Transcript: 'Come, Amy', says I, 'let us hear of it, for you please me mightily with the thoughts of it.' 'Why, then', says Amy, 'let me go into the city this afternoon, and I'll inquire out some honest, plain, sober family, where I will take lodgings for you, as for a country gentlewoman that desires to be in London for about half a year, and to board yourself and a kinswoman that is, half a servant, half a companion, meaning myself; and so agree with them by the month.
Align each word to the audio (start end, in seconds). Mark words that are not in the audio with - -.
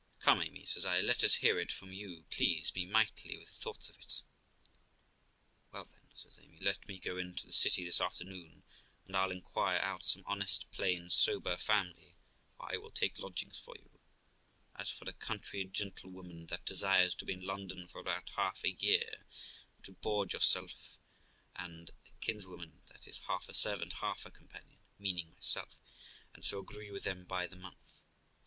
'Come, 0.19 0.41
Amy', 0.41 0.65
says 0.65 0.83
I, 0.83 0.99
'let 0.99 1.23
us 1.23 1.35
hear 1.45 1.59
of 1.59 1.65
it, 1.65 1.71
for 1.71 1.85
you 1.85 2.25
please 2.31 2.73
me 2.73 2.87
mightily 2.87 3.37
with 3.37 3.49
the 3.49 3.53
thoughts 3.61 3.87
of 3.87 3.99
it.' 3.99 4.23
'Why, 5.69 5.83
then', 5.83 6.09
says 6.15 6.39
Amy, 6.41 6.57
'let 6.59 6.87
me 6.87 6.97
go 6.97 7.19
into 7.19 7.45
the 7.45 7.53
city 7.53 7.85
this 7.85 8.01
afternoon, 8.01 8.63
and 9.05 9.15
I'll 9.15 9.29
inquire 9.29 9.77
out 9.77 10.03
some 10.03 10.23
honest, 10.25 10.65
plain, 10.71 11.11
sober 11.11 11.55
family, 11.55 12.15
where 12.57 12.73
I 12.73 12.77
will 12.77 12.89
take 12.89 13.19
lodgings 13.19 13.59
for 13.59 13.75
you, 13.77 13.91
as 14.73 14.89
for 14.89 15.07
a 15.07 15.13
country 15.13 15.63
gentlewoman 15.65 16.47
that 16.47 16.65
desires 16.65 17.13
to 17.13 17.25
be 17.25 17.33
in 17.33 17.45
London 17.45 17.87
for 17.87 17.99
about 18.01 18.29
half 18.31 18.63
a 18.63 18.71
year, 18.71 19.23
and 19.75 19.83
to 19.85 19.91
board 19.91 20.33
yourself 20.33 20.97
and 21.55 21.91
a 22.07 22.11
kinswoman 22.21 22.81
that 22.87 23.05
is, 23.07 23.19
half 23.27 23.47
a 23.47 23.53
servant, 23.53 23.93
half 24.01 24.25
a 24.25 24.31
companion, 24.31 24.79
meaning 24.97 25.31
myself; 25.35 25.75
and 26.33 26.43
so 26.43 26.57
agree 26.57 26.89
with 26.89 27.03
them 27.03 27.23
by 27.23 27.45
the 27.45 27.55
month. 27.55 27.99